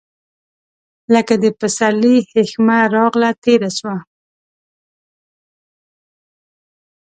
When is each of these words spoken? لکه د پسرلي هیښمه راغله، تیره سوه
لکه 1.13 1.33
د 1.43 1.45
پسرلي 1.59 2.15
هیښمه 2.31 2.79
راغله، 2.95 3.29
تیره 3.43 3.69
سوه 3.77 3.97